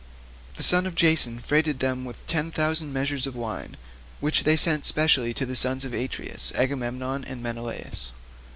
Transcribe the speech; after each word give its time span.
The 0.55 0.63
son 0.63 0.87
of 0.87 0.95
Jason 0.95 1.37
freighted 1.37 1.77
them 1.77 2.05
with 2.05 2.25
ten 2.25 2.49
thousand 2.49 2.91
measures 2.91 3.27
of 3.27 3.35
wine, 3.35 3.77
which 4.19 4.39
he 4.39 4.57
sent 4.57 4.83
specially 4.83 5.31
to 5.35 5.45
the 5.45 5.55
sons 5.55 5.85
of 5.85 5.93
Atreus, 5.93 6.51
Agamemnon 6.55 7.23
and 7.23 7.43
Menelaus. 7.43 8.11